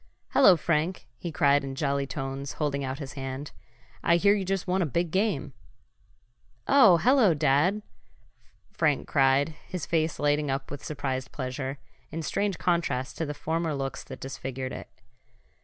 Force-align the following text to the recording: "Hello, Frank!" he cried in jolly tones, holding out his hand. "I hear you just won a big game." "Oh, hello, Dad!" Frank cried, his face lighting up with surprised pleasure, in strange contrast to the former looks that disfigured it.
"Hello, 0.29 0.57
Frank!" 0.57 1.05
he 1.19 1.31
cried 1.31 1.63
in 1.63 1.75
jolly 1.75 2.07
tones, 2.07 2.53
holding 2.53 2.83
out 2.83 2.97
his 2.97 3.13
hand. 3.13 3.51
"I 4.01 4.15
hear 4.15 4.33
you 4.33 4.43
just 4.43 4.65
won 4.65 4.81
a 4.81 4.85
big 4.87 5.11
game." 5.11 5.53
"Oh, 6.67 6.97
hello, 6.97 7.35
Dad!" 7.35 7.83
Frank 8.71 9.07
cried, 9.07 9.49
his 9.67 9.85
face 9.85 10.17
lighting 10.17 10.49
up 10.49 10.71
with 10.71 10.83
surprised 10.83 11.31
pleasure, 11.31 11.77
in 12.09 12.23
strange 12.23 12.57
contrast 12.57 13.15
to 13.19 13.27
the 13.27 13.35
former 13.35 13.75
looks 13.75 14.03
that 14.05 14.19
disfigured 14.21 14.71
it. 14.71 14.89